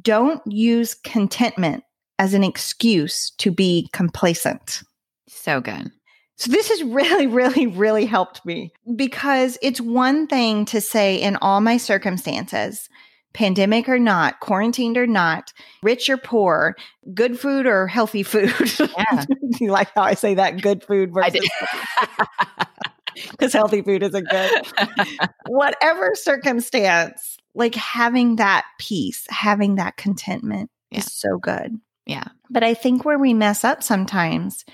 don't 0.00 0.42
use 0.50 0.94
contentment 0.94 1.84
as 2.18 2.34
an 2.34 2.42
excuse 2.42 3.30
to 3.38 3.52
be 3.52 3.88
complacent. 3.92 4.82
So 5.28 5.60
good. 5.60 5.92
So 6.34 6.50
this 6.50 6.68
has 6.68 6.82
really, 6.82 7.28
really, 7.28 7.68
really 7.68 8.04
helped 8.04 8.44
me 8.44 8.72
because 8.96 9.58
it's 9.62 9.80
one 9.80 10.26
thing 10.26 10.64
to 10.66 10.80
say 10.80 11.16
in 11.16 11.36
all 11.36 11.60
my 11.60 11.76
circumstances, 11.76 12.88
pandemic 13.32 13.88
or 13.88 13.98
not, 13.98 14.40
quarantined 14.40 14.96
or 14.96 15.06
not, 15.06 15.52
rich 15.82 16.08
or 16.08 16.16
poor, 16.16 16.76
good 17.14 17.38
food 17.38 17.66
or 17.66 17.86
healthy 17.86 18.22
food. 18.22 18.52
Yeah. 18.78 19.24
you 19.60 19.70
like 19.70 19.90
how 19.94 20.02
I 20.02 20.14
say 20.14 20.34
that 20.34 20.60
good 20.60 20.84
food 20.84 21.12
versus 21.12 21.48
because 23.30 23.52
healthy 23.52 23.82
food 23.82 24.02
isn't 24.02 24.28
good. 24.28 24.66
Whatever 25.48 26.14
circumstance, 26.14 27.36
like 27.54 27.74
having 27.74 28.36
that 28.36 28.64
peace, 28.78 29.26
having 29.28 29.76
that 29.76 29.96
contentment 29.96 30.70
yeah. 30.90 30.98
is 30.98 31.12
so 31.12 31.38
good. 31.38 31.78
Yeah. 32.06 32.24
But 32.50 32.64
I 32.64 32.74
think 32.74 33.04
where 33.04 33.18
we 33.18 33.34
mess 33.34 33.64
up 33.64 33.82
sometimes 33.82 34.64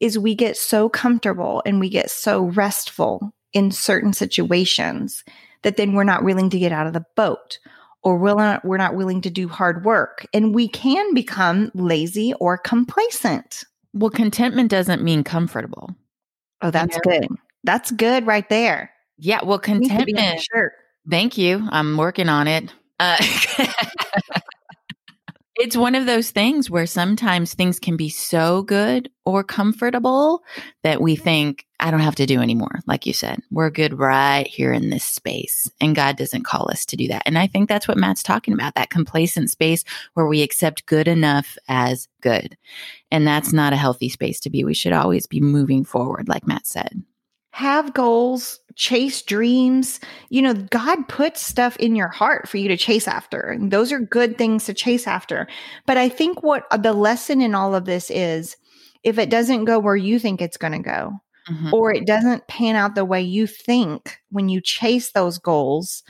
is 0.00 0.18
we 0.18 0.34
get 0.34 0.56
so 0.56 0.88
comfortable 0.88 1.62
and 1.64 1.80
we 1.80 1.88
get 1.88 2.10
so 2.10 2.44
restful 2.44 3.32
in 3.52 3.70
certain 3.70 4.12
situations 4.12 5.24
that 5.62 5.76
then 5.76 5.94
we're 5.94 6.04
not 6.04 6.24
willing 6.24 6.50
to 6.50 6.58
get 6.58 6.72
out 6.72 6.86
of 6.86 6.92
the 6.92 7.04
boat 7.16 7.58
or 8.06 8.16
we're 8.16 8.36
not, 8.36 8.64
we're 8.64 8.76
not 8.76 8.94
willing 8.94 9.20
to 9.20 9.30
do 9.30 9.48
hard 9.48 9.84
work. 9.84 10.24
And 10.32 10.54
we 10.54 10.68
can 10.68 11.12
become 11.12 11.72
lazy 11.74 12.32
or 12.34 12.56
complacent. 12.56 13.64
Well, 13.94 14.10
contentment 14.10 14.70
doesn't 14.70 15.02
mean 15.02 15.24
comfortable. 15.24 15.90
Oh, 16.62 16.70
that's 16.70 16.96
good. 17.00 17.26
That's 17.64 17.90
good 17.90 18.24
right 18.24 18.48
there. 18.48 18.92
Yeah. 19.18 19.40
Well, 19.42 19.60
Needs 19.66 19.88
to 19.88 20.04
be 20.04 20.16
on 20.16 20.22
your 20.24 20.36
contentment. 20.36 20.72
Thank 21.10 21.36
you. 21.36 21.66
I'm 21.68 21.96
working 21.96 22.28
on 22.28 22.46
it. 22.46 22.72
Uh, 23.00 23.16
it's 25.58 25.76
one 25.76 25.94
of 25.94 26.06
those 26.06 26.30
things 26.30 26.70
where 26.70 26.86
sometimes 26.86 27.54
things 27.54 27.80
can 27.80 27.96
be 27.96 28.10
so 28.10 28.62
good 28.62 29.10
or 29.24 29.42
comfortable 29.42 30.42
that 30.82 31.00
we 31.00 31.14
mm-hmm. 31.14 31.24
think, 31.24 31.66
I 31.80 31.90
don't 31.90 32.00
have 32.00 32.16
to 32.16 32.26
do 32.26 32.40
anymore. 32.40 32.80
Like 32.86 33.06
you 33.06 33.12
said, 33.12 33.40
we're 33.50 33.70
good 33.70 33.98
right 33.98 34.46
here 34.46 34.72
in 34.72 34.90
this 34.90 35.04
space. 35.04 35.70
And 35.80 35.96
God 35.96 36.16
doesn't 36.16 36.44
call 36.44 36.70
us 36.70 36.84
to 36.86 36.96
do 36.96 37.08
that. 37.08 37.22
And 37.26 37.38
I 37.38 37.46
think 37.46 37.68
that's 37.68 37.88
what 37.88 37.96
Matt's 37.96 38.22
talking 38.22 38.54
about 38.54 38.74
that 38.74 38.90
complacent 38.90 39.50
space 39.50 39.84
where 40.14 40.26
we 40.26 40.42
accept 40.42 40.86
good 40.86 41.08
enough 41.08 41.56
as 41.68 42.08
good. 42.20 42.56
And 43.10 43.26
that's 43.26 43.52
not 43.52 43.72
a 43.72 43.76
healthy 43.76 44.08
space 44.08 44.40
to 44.40 44.50
be. 44.50 44.64
We 44.64 44.74
should 44.74 44.92
always 44.92 45.26
be 45.26 45.40
moving 45.40 45.84
forward, 45.84 46.28
like 46.28 46.46
Matt 46.46 46.66
said. 46.66 47.02
Have 47.50 47.94
goals, 47.94 48.60
chase 48.76 49.22
dreams. 49.22 50.00
You 50.28 50.42
know, 50.42 50.54
God 50.54 51.08
puts 51.08 51.44
stuff 51.44 51.76
in 51.78 51.96
your 51.96 52.08
heart 52.08 52.48
for 52.48 52.58
you 52.58 52.68
to 52.68 52.76
chase 52.76 53.08
after. 53.08 53.40
And 53.40 53.70
those 53.70 53.90
are 53.90 53.98
good 53.98 54.38
things 54.38 54.66
to 54.66 54.74
chase 54.74 55.06
after. 55.06 55.48
But 55.86 55.96
I 55.96 56.08
think 56.08 56.42
what 56.42 56.64
uh, 56.70 56.76
the 56.76 56.92
lesson 56.92 57.40
in 57.40 57.54
all 57.54 57.74
of 57.74 57.86
this 57.86 58.10
is 58.10 58.56
if 59.02 59.18
it 59.18 59.30
doesn't 59.30 59.64
go 59.64 59.78
where 59.78 59.96
you 59.96 60.18
think 60.18 60.40
it's 60.40 60.56
going 60.56 60.72
to 60.72 60.78
go, 60.78 61.12
Mhm. 61.50 61.72
or 61.72 61.92
it 61.92 62.06
doesn't 62.06 62.48
pan 62.48 62.74
out 62.74 62.94
the 62.96 63.04
way 63.04 63.22
you 63.22 63.46
think 63.46 64.18
when 64.30 64.48
you 64.48 64.60
chase 64.60 65.12
those 65.12 65.38
goals, 65.38 66.02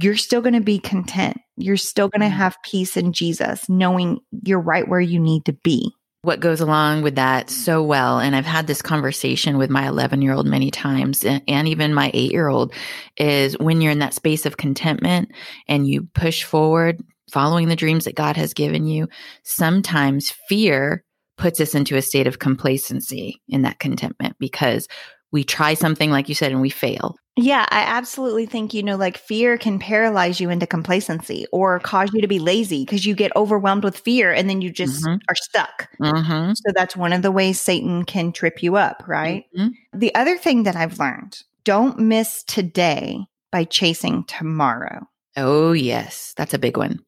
you're 0.00 0.16
still 0.16 0.40
going 0.40 0.54
to 0.54 0.60
be 0.60 0.78
content. 0.78 1.36
You're 1.56 1.76
still 1.76 2.08
going 2.08 2.22
to 2.22 2.34
Mhm. 2.34 2.38
have 2.38 2.56
peace 2.62 2.96
in 2.96 3.12
Jesus, 3.12 3.68
knowing 3.68 4.20
you're 4.44 4.60
right 4.60 4.88
where 4.88 5.00
you 5.00 5.20
need 5.20 5.44
to 5.44 5.52
be. 5.52 5.92
What 6.22 6.40
goes 6.40 6.60
along 6.60 7.02
with 7.02 7.14
that 7.14 7.48
so 7.48 7.82
well. 7.82 8.18
And 8.18 8.34
I've 8.34 8.44
had 8.44 8.66
this 8.66 8.82
conversation 8.82 9.56
with 9.56 9.70
my 9.70 9.86
11 9.86 10.20
year 10.20 10.32
old 10.32 10.46
many 10.46 10.70
times 10.70 11.24
and, 11.24 11.68
even 11.68 11.94
my 11.94 12.10
eight 12.12 12.32
year 12.32 12.48
old 12.48 12.72
is 13.16 13.56
when 13.58 13.80
you're 13.80 13.92
in 13.92 14.00
that 14.00 14.14
space 14.14 14.46
of 14.46 14.56
contentment 14.56 15.30
and 15.68 15.86
you 15.86 16.08
push 16.14 16.42
forward, 16.42 17.00
following 17.30 17.68
the 17.68 17.76
dreams 17.76 18.04
that 18.06 18.14
God 18.14 18.36
has 18.36 18.54
given 18.54 18.86
you, 18.86 19.08
sometimes 19.44 20.32
fear 20.48 21.04
puts 21.36 21.60
us 21.60 21.74
into 21.74 21.96
a 21.96 22.02
state 22.02 22.26
of 22.26 22.38
complacency 22.40 23.40
in 23.48 23.62
that 23.62 23.78
contentment 23.78 24.36
because 24.40 24.88
we 25.32 25.44
try 25.44 25.74
something, 25.74 26.10
like 26.10 26.28
you 26.28 26.34
said, 26.34 26.52
and 26.52 26.60
we 26.60 26.70
fail. 26.70 27.16
Yeah, 27.36 27.66
I 27.70 27.82
absolutely 27.82 28.46
think, 28.46 28.74
you 28.74 28.82
know, 28.82 28.96
like 28.96 29.16
fear 29.16 29.56
can 29.58 29.78
paralyze 29.78 30.40
you 30.40 30.50
into 30.50 30.66
complacency 30.66 31.46
or 31.52 31.78
cause 31.78 32.10
you 32.12 32.20
to 32.20 32.26
be 32.26 32.40
lazy 32.40 32.84
because 32.84 33.06
you 33.06 33.14
get 33.14 33.30
overwhelmed 33.36 33.84
with 33.84 33.96
fear 33.96 34.32
and 34.32 34.50
then 34.50 34.60
you 34.60 34.70
just 34.72 35.04
Mhm. 35.04 35.20
are 35.28 35.36
stuck. 35.36 35.88
Mm-hmm. 36.02 36.52
So 36.54 36.72
that's 36.74 36.96
one 36.96 37.12
of 37.12 37.22
the 37.22 37.30
ways 37.30 37.60
Satan 37.60 38.04
can 38.04 38.32
trip 38.32 38.60
you 38.62 38.74
up, 38.76 39.04
right? 39.06 39.44
Mhm. 39.56 39.70
The 39.94 40.12
other 40.16 40.36
thing 40.36 40.64
that 40.64 40.74
I've 40.74 40.98
learned 40.98 41.38
don't 41.64 41.98
miss 42.00 42.42
today 42.42 43.20
by 43.52 43.62
chasing 43.64 44.24
tomorrow. 44.24 45.06
Oh, 45.36 45.72
yes. 45.72 46.34
That's 46.36 46.54
a 46.54 46.58
big 46.58 46.76
one. 46.76 46.98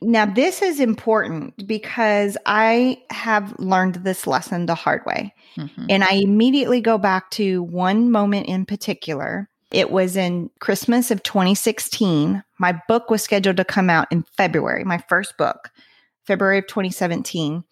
Now, 0.00 0.26
this 0.26 0.62
is 0.62 0.80
important 0.80 1.66
because 1.66 2.36
I 2.46 2.98
have 3.10 3.54
learned 3.58 3.96
this 3.96 4.26
lesson 4.26 4.66
the 4.66 4.74
hard 4.74 5.04
way. 5.06 5.34
Mhm. 5.56 5.86
And 5.88 6.04
I 6.04 6.12
immediately 6.12 6.80
go 6.80 6.98
back 6.98 7.30
to 7.32 7.62
one 7.64 8.10
moment 8.10 8.46
in 8.46 8.64
particular. 8.64 9.48
It 9.70 9.90
was 9.90 10.16
in 10.16 10.50
Christmas 10.60 11.10
of 11.10 11.22
2016. 11.22 12.42
My 12.58 12.80
book 12.88 13.10
was 13.10 13.22
scheduled 13.22 13.58
to 13.58 13.64
come 13.64 13.90
out 13.90 14.08
in 14.10 14.24
February, 14.36 14.84
my 14.84 14.98
first 15.08 15.36
book, 15.36 15.70
February 16.26 16.58
of 16.58 16.66
2017. 16.66 17.64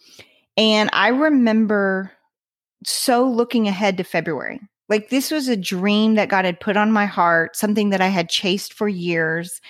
And 0.56 0.90
I 0.92 1.08
remember 1.08 2.12
so 2.84 3.24
looking 3.24 3.68
ahead 3.68 3.96
to 3.96 4.04
February. 4.04 4.60
Like 4.88 5.10
this 5.10 5.30
was 5.30 5.48
a 5.48 5.56
dream 5.56 6.14
that 6.14 6.28
God 6.28 6.44
had 6.44 6.60
put 6.60 6.76
on 6.76 6.92
my 6.92 7.06
heart, 7.06 7.56
something 7.56 7.90
that 7.90 8.00
I 8.00 8.08
had 8.08 8.28
chased 8.28 8.72
for 8.72 8.88
years. 8.88 9.60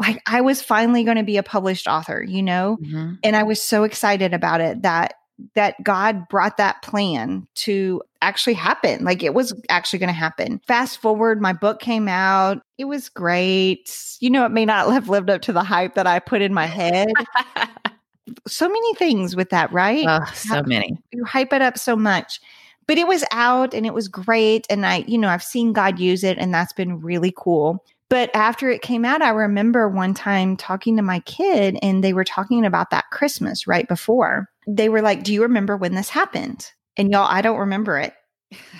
Like 0.00 0.20
I 0.26 0.40
was 0.40 0.62
finally 0.62 1.04
going 1.04 1.18
to 1.18 1.22
be 1.22 1.36
a 1.36 1.42
published 1.42 1.86
author, 1.86 2.24
you 2.26 2.42
know? 2.42 2.78
Mhm. 2.82 3.18
and 3.22 3.36
I 3.36 3.42
was 3.44 3.62
so 3.62 3.84
excited 3.84 4.32
about 4.34 4.60
it 4.60 4.82
that 4.82 5.14
that 5.54 5.82
God 5.82 6.28
brought 6.28 6.58
that 6.58 6.82
plan 6.82 7.46
to 7.54 8.02
actually 8.20 8.52
happen. 8.54 9.04
Like 9.04 9.22
it 9.22 9.32
was 9.32 9.54
actually 9.70 9.98
going 10.00 10.08
to 10.08 10.12
happen. 10.12 10.60
Fast 10.66 11.00
forward, 11.00 11.40
my 11.40 11.54
book 11.54 11.80
came 11.80 12.08
out. 12.08 12.60
It 12.76 12.84
was 12.84 13.08
great. 13.08 13.90
You 14.20 14.28
know, 14.28 14.44
it 14.44 14.50
may 14.52 14.66
not 14.66 14.90
have 14.92 15.08
lived 15.08 15.30
up 15.30 15.40
to 15.42 15.52
the 15.54 15.62
hype 15.62 15.94
that 15.94 16.06
I 16.06 16.18
put 16.18 16.42
in 16.42 16.52
my 16.52 16.66
head. 16.66 17.08
so 18.46 18.68
many 18.68 18.94
things 18.94 19.34
with 19.34 19.50
that, 19.50 19.72
right? 19.72 20.04
oh, 20.06 20.30
so 20.34 20.62
many. 20.64 20.96
you 21.12 21.24
hype 21.24 21.52
it 21.52 21.62
up 21.62 21.78
so 21.78 21.96
much. 21.96 22.40
But 22.86 22.98
it 22.98 23.06
was 23.06 23.24
out 23.32 23.72
and 23.72 23.86
it 23.86 23.94
was 23.94 24.08
great. 24.08 24.66
And 24.68 24.84
I, 24.84 25.04
you 25.06 25.16
know, 25.16 25.28
I've 25.28 25.42
seen 25.42 25.72
God 25.72 25.98
use 25.98 26.24
it 26.24 26.38
and 26.38 26.52
that's 26.52 26.72
been 26.72 27.00
really 27.00 27.32
cool. 27.36 27.84
But 28.10 28.30
after 28.34 28.68
it 28.68 28.82
came 28.82 29.04
out, 29.04 29.22
I 29.22 29.30
remember 29.30 29.88
one 29.88 30.14
time 30.14 30.56
talking 30.56 30.96
to 30.96 31.02
my 31.02 31.20
kid 31.20 31.78
and 31.80 32.04
they 32.04 32.12
were 32.12 32.24
talking 32.24 32.66
about 32.66 32.90
that 32.90 33.10
Christmas 33.10 33.66
right 33.66 33.88
before. 33.88 34.48
They 34.66 34.88
were 34.88 35.00
like, 35.00 35.22
Do 35.22 35.32
you 35.32 35.42
remember 35.42 35.76
when 35.76 35.94
this 35.94 36.10
happened? 36.10 36.66
And 36.96 37.10
y'all, 37.10 37.26
I 37.26 37.40
don't 37.40 37.58
remember 37.58 37.98
it. 37.98 38.12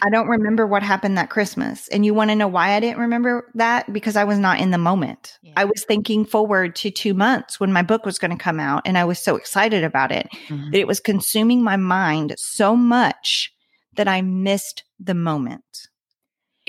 I 0.02 0.10
don't 0.10 0.26
remember 0.26 0.66
what 0.66 0.82
happened 0.82 1.16
that 1.16 1.30
Christmas. 1.30 1.86
And 1.88 2.04
you 2.04 2.12
want 2.12 2.30
to 2.30 2.36
know 2.36 2.48
why 2.48 2.72
I 2.72 2.80
didn't 2.80 2.98
remember 2.98 3.48
that? 3.54 3.92
Because 3.92 4.16
I 4.16 4.24
was 4.24 4.38
not 4.38 4.58
in 4.58 4.72
the 4.72 4.78
moment. 4.78 5.38
Yeah. 5.42 5.52
I 5.56 5.64
was 5.64 5.84
thinking 5.84 6.24
forward 6.24 6.74
to 6.76 6.90
two 6.90 7.14
months 7.14 7.60
when 7.60 7.72
my 7.72 7.82
book 7.82 8.04
was 8.04 8.18
going 8.18 8.36
to 8.36 8.42
come 8.42 8.58
out. 8.58 8.82
And 8.84 8.98
I 8.98 9.04
was 9.04 9.20
so 9.20 9.36
excited 9.36 9.84
about 9.84 10.10
it 10.10 10.28
Mhm. 10.48 10.72
that 10.72 10.80
it 10.80 10.88
was 10.88 10.98
consuming 10.98 11.62
my 11.62 11.76
mind 11.76 12.34
so 12.36 12.74
much 12.74 13.52
that 13.94 14.08
I 14.08 14.22
missed 14.22 14.82
the 14.98 15.14
moment. 15.14 15.88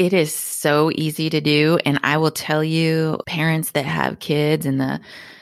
It 0.01 0.13
is 0.13 0.34
so 0.34 0.89
easy 0.96 1.29
to 1.29 1.41
do. 1.41 1.77
And 1.86 2.00
I 2.01 2.17
will 2.17 2.31
tell 2.31 2.63
you, 2.63 3.20
parents 3.27 3.70
that 3.74 3.86
have 3.86 4.17
kids 4.17 4.65
in 4.65 4.79
the 4.79 5.00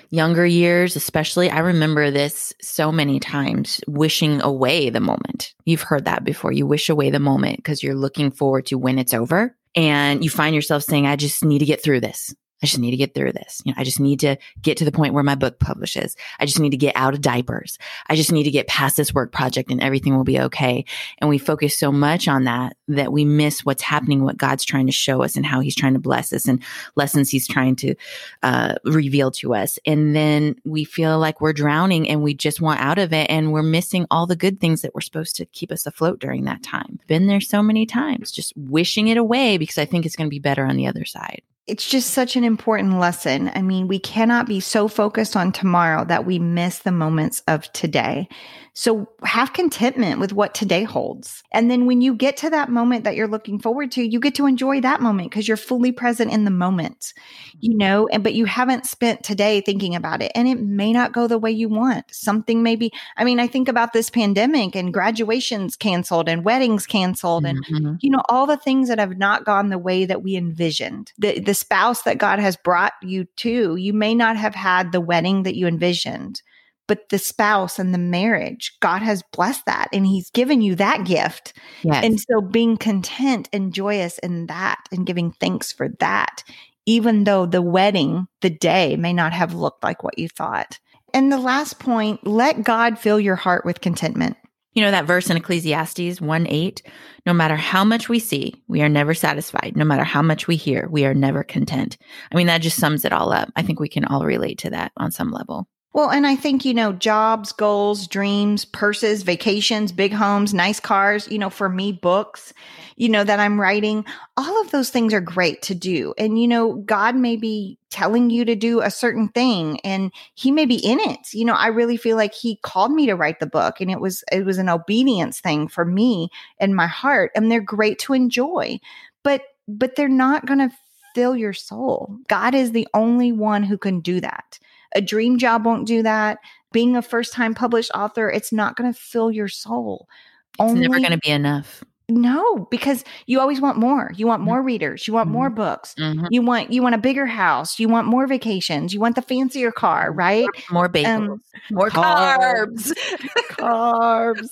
younger 0.10 0.46
years, 0.46 0.98
especially, 0.98 1.50
I 1.50 1.60
remember 1.60 2.12
this 2.12 2.54
so 2.62 2.92
many 2.92 3.22
times 3.22 3.80
wishing 3.88 4.42
away 4.42 4.90
the 4.90 5.00
moment. 5.00 5.54
You've 5.64 5.84
heard 5.84 6.04
that 6.04 6.26
before. 6.26 6.52
You 6.52 6.68
wish 6.68 6.90
away 6.90 7.10
the 7.10 7.22
moment 7.22 7.56
because 7.56 7.82
you're 7.82 7.96
looking 7.96 8.32
forward 8.32 8.66
to 8.66 8.78
when 8.78 9.00
it's 9.00 9.14
over. 9.14 9.56
And 9.76 10.26
you 10.26 10.30
find 10.30 10.54
yourself 10.54 10.84
saying, 10.84 11.08
I 11.08 11.16
just 11.16 11.46
need 11.46 11.60
to 11.60 11.66
get 11.66 11.82
through 11.82 12.02
this. 12.02 12.36
I 12.62 12.66
just 12.66 12.80
need 12.80 12.92
to 12.92 12.98
get 12.98 13.14
through 13.14 13.34
this. 13.34 13.62
You 13.64 13.72
know, 13.72 13.76
I 13.80 13.84
just 13.84 14.00
need 14.00 14.20
to 14.22 14.36
get 14.62 14.78
to 14.78 14.86
the 14.86 14.92
point 14.92 15.14
where 15.14 15.24
my 15.24 15.36
book 15.36 15.60
publishes. 15.60 16.16
I 16.40 16.46
just 16.46 16.60
need 16.60 16.72
to 16.72 16.78
get 16.78 16.96
out 16.96 17.14
of 17.14 17.22
diapers. 17.22 17.78
I 18.08 18.16
just 18.16 18.32
need 18.32 18.44
to 18.44 18.52
get 18.52 18.68
past 18.68 18.98
this 18.98 19.14
work 19.14 19.32
project 19.32 19.72
and 19.72 19.82
everything 19.82 20.16
will 20.16 20.24
be 20.24 20.40
okay. 20.42 20.86
And 21.20 21.30
we 21.30 21.38
focus 21.38 21.78
so 21.78 21.92
much 21.92 22.28
on 22.28 22.44
that 22.44 22.76
that 22.90 23.14
we 23.14 23.24
miss 23.24 23.64
what's 23.64 23.84
happening, 23.84 24.24
what 24.24 24.38
God's 24.38 24.66
trying 24.66 24.88
to 24.88 24.92
show 24.92 25.22
us 25.22 25.36
and 25.36 25.46
how 25.46 25.60
he's 25.62 25.76
trying 25.76 25.94
to 25.94 26.00
bless 26.00 26.34
us 26.34 26.48
and 26.48 26.62
lessons 26.96 27.30
he's 27.30 27.48
trying 27.48 27.76
to 27.78 27.96
uh, 28.44 28.76
reveal 28.84 29.32
to 29.32 29.54
us. 29.54 29.80
And 29.86 30.16
then 30.16 30.56
we 30.66 30.84
feel 30.84 31.20
like 31.20 31.40
we're 31.40 31.54
drowning 31.54 32.10
and 32.10 32.24
we 32.24 32.34
just 32.34 32.62
want 32.62 32.82
out 32.82 32.98
of 32.98 33.14
it. 33.14 33.30
And 33.30 33.54
we're 33.54 33.64
missing 33.64 34.06
all 34.12 34.26
the 34.26 34.36
good 34.36 34.60
things 34.60 34.82
that 34.82 34.96
were 34.96 35.02
supposed 35.02 35.36
to 35.38 35.46
keep 35.46 35.72
us 35.72 35.86
afloat 35.86 36.20
during 36.20 36.46
that 36.46 36.64
time. 36.64 37.00
Been 37.08 37.28
there 37.28 37.42
so 37.42 37.62
many 37.62 37.86
times, 37.86 38.32
just 38.32 38.54
wishing 38.58 39.08
it 39.08 39.18
away 39.18 39.58
because 39.58 39.78
I 39.78 39.86
think 39.86 40.06
it's 40.06 40.16
going 40.16 40.28
to 40.28 40.36
be 40.36 40.40
better 40.40 40.66
on 40.66 40.76
the 40.76 40.88
other 40.88 41.06
side. 41.06 41.42
It's 41.70 41.88
just 41.88 42.12
such 42.12 42.36
an 42.36 42.44
important 42.44 43.00
lesson. 43.00 43.52
I 43.54 43.62
mean, 43.62 43.88
we 43.88 44.00
cannot 44.00 44.48
be 44.48 44.60
so 44.60 44.88
focused 44.88 45.36
on 45.36 45.52
tomorrow 45.52 46.04
that 46.06 46.26
we 46.26 46.40
miss 46.40 46.80
the 46.80 46.92
moments 46.92 47.44
of 47.48 47.72
today. 47.74 48.28
So 48.74 49.10
have 49.24 49.52
contentment 49.52 50.22
with 50.22 50.32
what 50.32 50.54
today 50.54 50.84
holds. 50.84 51.44
And 51.52 51.70
then 51.70 51.86
when 51.86 52.00
you 52.00 52.16
get 52.16 52.38
to 52.38 52.50
that 52.52 52.70
moment 52.70 53.04
that 53.04 53.16
you're 53.16 53.28
looking 53.28 53.60
forward 53.60 53.92
to, 53.94 54.02
you 54.02 54.22
get 54.22 54.36
to 54.36 54.46
enjoy 54.46 54.80
that 54.82 55.02
moment 55.02 55.32
because 55.32 55.50
you're 55.50 55.58
fully 55.58 55.92
present 55.92 56.32
in 56.32 56.46
the 56.46 56.52
moment, 56.52 57.14
you 57.60 57.76
know, 57.76 58.08
and 58.08 58.24
but 58.24 58.36
you 58.36 58.46
haven't 58.46 58.86
spent 58.86 59.22
today 59.22 59.60
thinking 59.60 59.96
about 59.96 60.22
it 60.22 60.32
and 60.34 60.48
it 60.48 60.62
may 60.62 60.94
not 60.94 61.12
go 61.12 61.28
the 61.28 61.38
way 61.38 61.52
you 61.52 61.68
want. 61.68 62.06
Something 62.12 62.64
maybe, 62.64 62.94
I 63.18 63.26
mean, 63.26 63.40
I 63.42 63.48
think 63.48 63.68
about 63.68 63.92
this 63.92 64.10
pandemic 64.10 64.76
and 64.78 64.94
graduations 64.94 65.76
canceled 65.76 66.30
and 66.30 66.46
weddings 66.46 66.86
canceled 66.86 67.46
and 67.46 67.60
Mhm. 67.66 67.98
you 68.00 68.10
know 68.10 68.22
all 68.30 68.48
the 68.48 68.56
things 68.56 68.88
that 68.88 69.00
have 69.00 69.18
not 69.18 69.44
gone 69.44 69.68
the 69.70 69.78
way 69.78 70.06
that 70.06 70.24
we 70.24 70.38
envisioned 70.38 71.12
the 71.18 71.40
the 71.40 71.54
spouse 71.60 72.04
that 72.04 72.18
god 72.18 72.40
has 72.40 72.56
brought 72.58 72.94
you 73.02 73.26
to 73.36 73.76
you 73.76 73.94
may 73.94 74.16
not 74.16 74.38
have 74.38 74.56
had 74.56 74.92
the 74.92 75.02
wedding 75.02 75.44
that 75.44 75.56
you 75.56 75.68
envisioned 75.68 76.42
but 76.88 77.08
the 77.10 77.20
spouse 77.20 77.78
and 77.78 77.94
the 77.94 78.00
marriage 78.00 78.74
god 78.80 79.02
has 79.02 79.24
blessed 79.32 79.66
that 79.66 79.88
and 79.94 80.08
he's 80.08 80.30
given 80.32 80.62
you 80.62 80.76
that 80.76 81.06
gift. 81.06 81.54
Yes. 81.84 82.04
and 82.04 82.20
so 82.20 82.42
being 82.42 82.78
content 82.78 83.48
and 83.54 83.74
joyous 83.74 84.18
in 84.20 84.48
that 84.48 84.80
and 84.92 85.06
giving 85.06 85.32
thanks 85.32 85.72
for 85.72 85.90
that 86.00 86.44
even 86.86 87.24
though 87.24 87.46
the 87.46 87.62
wedding 87.62 88.28
the 88.42 88.50
day 88.50 88.96
may 88.96 89.14
not 89.14 89.32
have 89.34 89.54
looked 89.54 89.84
like 89.84 90.04
what 90.04 90.18
you 90.18 90.28
thought. 90.28 90.80
And 91.14 91.32
the 91.32 91.38
last 91.38 91.80
point 91.80 92.26
let 92.26 92.64
god 92.64 92.98
fill 92.98 93.20
your 93.20 93.36
heart 93.36 93.66
with 93.66 93.82
contentment 93.82 94.38
You 94.80 94.86
know 94.86 94.92
that 94.92 95.08
verse 95.08 95.30
in 95.30 95.36
Ecclesiastes 95.36 96.22
1 96.22 96.48
8? 96.48 96.84
No 97.26 97.34
matter 97.34 97.58
how 97.58 97.84
much 97.84 98.08
we 98.08 98.18
see, 98.18 98.64
we 98.70 98.82
are 98.82 98.88
never 98.88 99.14
satisfied. 99.14 99.74
No 99.76 99.84
matter 99.84 100.06
how 100.06 100.22
much 100.22 100.48
we 100.48 100.56
hear, 100.56 100.88
we 100.90 101.04
are 101.04 101.14
never 101.14 101.44
content. 101.44 101.98
I 102.32 102.38
mean, 102.38 102.48
that 102.48 102.62
just 102.62 102.80
sums 102.80 103.04
it 103.04 103.12
all 103.12 103.34
up. 103.34 103.50
I 103.58 103.62
think 103.62 103.82
we 103.82 103.90
can 103.90 104.06
all 104.06 104.24
relate 104.24 104.60
to 104.60 104.70
that 104.70 104.94
on 104.96 105.12
some 105.12 105.32
level. 105.32 105.68
Well, 105.92 106.12
and 106.12 106.28
I 106.28 106.36
think, 106.36 106.66
you 106.66 106.74
know, 106.76 106.94
jobs, 106.94 107.52
goals, 107.52 108.08
dreams, 108.08 108.64
purses, 108.64 109.24
vacations, 109.24 109.92
big 109.92 110.14
homes, 110.14 110.54
nice 110.54 110.80
cars, 110.80 111.28
you 111.32 111.40
know, 111.40 111.50
for 111.50 111.68
me, 111.68 111.92
books, 111.92 112.54
you 112.96 113.10
know, 113.10 113.24
that 113.24 113.40
I'm 113.40 113.60
writing, 113.60 114.06
all 114.38 114.62
of 114.62 114.70
those 114.70 114.92
things 114.92 115.16
are 115.16 115.22
great 115.22 115.64
to 115.64 115.74
do. 115.74 116.14
And, 116.16 116.40
you 116.40 116.48
know, 116.48 116.76
God 116.76 117.16
may 117.16 117.38
be 117.38 117.80
telling 117.90 118.30
you 118.30 118.46
to 118.46 118.56
do 118.56 118.82
a 118.82 118.92
certain 118.92 119.30
thing 119.30 119.80
and 119.80 120.12
he 120.36 120.52
may 120.52 120.68
be 120.68 120.76
in 120.76 121.00
it. 121.00 121.34
You 121.34 121.46
know, 121.46 121.56
I 121.56 121.68
really 121.68 121.98
feel 121.98 122.18
like 122.18 122.36
he 122.36 122.58
called 122.58 122.92
me 122.92 123.08
to 123.08 123.16
write 123.16 123.40
the 123.40 123.48
book 123.48 123.82
and 123.82 123.90
it 123.90 124.00
was, 124.00 124.24
it 124.32 124.46
was 124.46 124.60
an 124.60 124.70
obedience 124.70 125.40
thing 125.40 125.68
for 125.68 125.86
me 125.86 126.30
and 126.60 126.76
my 126.76 126.88
heart. 126.88 127.32
And 127.36 127.52
they're 127.52 127.62
great 127.62 127.98
to 128.00 128.14
enjoy, 128.14 128.80
but, 129.24 129.42
but 129.68 129.96
they're 129.96 130.08
not 130.08 130.46
going 130.46 130.60
to 130.60 130.76
fill 131.16 131.36
your 131.36 131.54
soul. 131.54 132.16
God 132.28 132.54
is 132.54 132.74
the 132.74 132.88
only 132.94 133.32
one 133.32 133.64
who 133.64 133.78
can 133.78 134.02
do 134.02 134.22
that. 134.22 134.60
A 134.94 135.02
dream 135.02 135.38
job 135.38 135.66
won't 135.66 135.88
do 135.88 136.04
that. 136.04 136.40
Being 136.72 136.96
a 136.96 137.02
first 137.02 137.34
time 137.34 137.54
published 137.54 137.92
author, 137.96 138.30
it's 138.30 138.52
not 138.52 138.76
going 138.76 138.92
to 138.92 139.00
fill 139.00 139.32
your 139.32 139.48
soul. 139.48 140.08
It's 140.54 140.60
Only, 140.60 140.82
never 140.82 141.00
going 141.00 141.12
to 141.12 141.18
be 141.18 141.30
enough. 141.30 141.84
No, 142.10 142.68
because 142.72 143.04
you 143.28 143.40
always 143.40 143.62
want 143.62 143.78
more. 143.78 144.12
You 144.16 144.26
want 144.26 144.40
mm-hmm. 144.40 144.50
more 144.50 144.62
readers. 144.64 145.08
You 145.08 145.14
want 145.14 145.28
mm-hmm. 145.28 145.34
more 145.34 145.50
books. 145.50 145.94
Mm-hmm. 146.00 146.26
You 146.32 146.42
want 146.42 146.72
you 146.72 146.82
want 146.82 146.96
a 146.96 146.98
bigger 146.98 147.28
house. 147.28 147.80
You 147.80 147.88
want 147.88 148.08
more 148.08 148.26
vacations. 148.26 148.94
You 148.94 149.00
want 149.00 149.16
the 149.16 149.22
fancier 149.22 149.72
car, 149.72 150.12
right? 150.12 150.48
More, 150.72 150.90
bagels. 150.90 151.30
Um, 151.30 151.42
more 151.72 151.90
carbs. 151.90 152.92
carbs. 153.50 154.50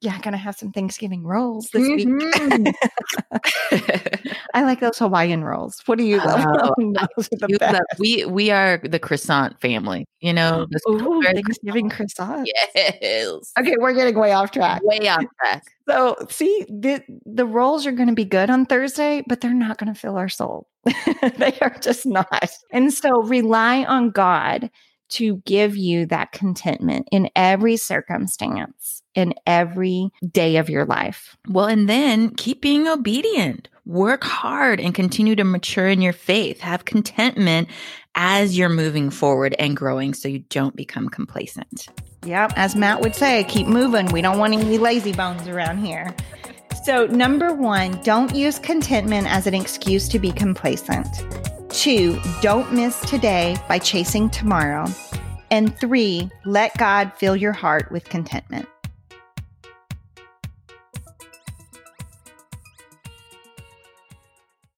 yeah, 0.00 0.18
gonna 0.20 0.36
have 0.36 0.56
some 0.56 0.72
Thanksgiving 0.72 1.24
rolls 1.24 1.68
this 1.72 1.86
week. 1.86 2.08
Mm-hmm. 2.08 2.68
I 4.54 4.62
like 4.62 4.80
those 4.80 4.98
Hawaiian 4.98 5.44
rolls. 5.44 5.80
What 5.86 5.98
do 5.98 6.04
you 6.04 6.18
love? 6.18 6.44
Oh, 6.46 6.74
you 6.78 6.92
love 7.60 7.80
we 7.98 8.24
we 8.24 8.50
are 8.50 8.80
the 8.82 8.98
croissant 8.98 9.60
family. 9.60 10.06
You 10.20 10.32
know, 10.32 10.66
Ooh, 10.88 11.22
Thanksgiving 11.22 11.88
croissant. 11.88 12.48
Yes. 12.74 13.52
Okay, 13.58 13.74
we're 13.78 13.94
getting 13.94 14.18
way 14.18 14.32
off 14.32 14.50
track. 14.50 14.82
Way 14.84 15.08
off 15.08 15.24
track. 15.38 15.64
So, 15.90 16.14
see, 16.28 16.66
the, 16.68 17.02
the 17.26 17.44
rolls 17.44 17.84
are 17.84 17.92
going 17.92 18.08
to 18.08 18.14
be 18.14 18.24
good 18.24 18.48
on 18.48 18.64
Thursday, 18.64 19.24
but 19.26 19.40
they're 19.40 19.52
not 19.52 19.76
going 19.76 19.92
to 19.92 19.98
fill 19.98 20.16
our 20.16 20.28
soul. 20.28 20.68
they 21.36 21.58
are 21.60 21.76
just 21.80 22.06
not. 22.06 22.50
And 22.70 22.92
so, 22.92 23.22
rely 23.22 23.84
on 23.84 24.10
God 24.10 24.70
to 25.10 25.38
give 25.38 25.76
you 25.76 26.06
that 26.06 26.30
contentment 26.30 27.08
in 27.10 27.28
every 27.34 27.76
circumstance, 27.76 29.02
in 29.16 29.34
every 29.48 30.10
day 30.30 30.58
of 30.58 30.70
your 30.70 30.84
life. 30.84 31.36
Well, 31.48 31.66
and 31.66 31.88
then 31.88 32.36
keep 32.36 32.62
being 32.62 32.86
obedient. 32.86 33.68
Work 33.84 34.22
hard 34.22 34.78
and 34.78 34.94
continue 34.94 35.34
to 35.34 35.42
mature 35.42 35.88
in 35.88 36.00
your 36.00 36.12
faith. 36.12 36.60
Have 36.60 36.84
contentment 36.84 37.68
as 38.14 38.56
you're 38.56 38.68
moving 38.68 39.10
forward 39.10 39.56
and 39.58 39.76
growing 39.76 40.14
so 40.14 40.28
you 40.28 40.38
don't 40.50 40.76
become 40.76 41.08
complacent. 41.08 41.88
Yep. 42.24 42.52
As 42.56 42.76
Matt 42.76 43.00
would 43.00 43.14
say, 43.14 43.44
keep 43.44 43.66
moving. 43.66 44.06
We 44.06 44.20
don't 44.20 44.38
want 44.38 44.52
any 44.52 44.78
lazy 44.78 45.12
bones 45.12 45.48
around 45.48 45.84
here. 45.84 46.14
So, 46.84 47.06
number 47.06 47.54
one, 47.54 48.00
don't 48.02 48.34
use 48.34 48.58
contentment 48.58 49.26
as 49.30 49.46
an 49.46 49.54
excuse 49.54 50.08
to 50.08 50.18
be 50.18 50.32
complacent. 50.32 51.06
Two, 51.70 52.20
don't 52.40 52.72
miss 52.72 53.00
today 53.00 53.56
by 53.68 53.78
chasing 53.78 54.28
tomorrow. 54.30 54.86
And 55.50 55.76
three, 55.78 56.30
let 56.44 56.76
God 56.78 57.12
fill 57.16 57.36
your 57.36 57.52
heart 57.52 57.90
with 57.90 58.04
contentment. 58.04 58.68